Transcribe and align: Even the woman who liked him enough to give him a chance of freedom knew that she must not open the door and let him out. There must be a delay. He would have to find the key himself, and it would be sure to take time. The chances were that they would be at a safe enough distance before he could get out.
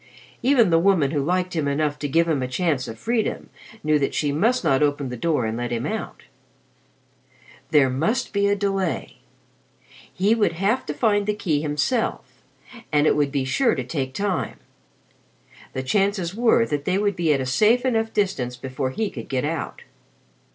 Even 0.41 0.71
the 0.71 0.79
woman 0.79 1.11
who 1.11 1.21
liked 1.21 1.55
him 1.55 1.67
enough 1.67 1.99
to 1.99 2.07
give 2.07 2.27
him 2.27 2.41
a 2.41 2.47
chance 2.47 2.87
of 2.87 2.97
freedom 2.97 3.51
knew 3.83 3.99
that 3.99 4.15
she 4.15 4.31
must 4.31 4.63
not 4.63 4.81
open 4.81 5.09
the 5.09 5.15
door 5.15 5.45
and 5.45 5.55
let 5.57 5.69
him 5.71 5.85
out. 5.85 6.23
There 7.69 7.87
must 7.87 8.33
be 8.33 8.47
a 8.47 8.55
delay. 8.55 9.17
He 10.11 10.33
would 10.33 10.53
have 10.53 10.87
to 10.87 10.95
find 10.95 11.27
the 11.27 11.35
key 11.35 11.61
himself, 11.61 12.41
and 12.91 13.05
it 13.05 13.15
would 13.15 13.31
be 13.31 13.45
sure 13.45 13.75
to 13.75 13.83
take 13.83 14.15
time. 14.15 14.57
The 15.73 15.83
chances 15.83 16.33
were 16.33 16.65
that 16.65 16.85
they 16.85 16.97
would 16.97 17.15
be 17.15 17.31
at 17.31 17.39
a 17.39 17.45
safe 17.45 17.85
enough 17.85 18.11
distance 18.11 18.55
before 18.57 18.89
he 18.89 19.11
could 19.11 19.29
get 19.29 19.45
out. 19.45 19.83